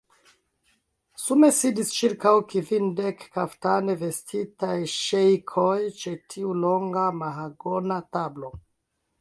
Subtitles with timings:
[1.23, 8.53] Sume sidis ĉirkaŭ kvindek kaftane vestitaj ŝejkoj ĉe tiu longa mahagona tablo.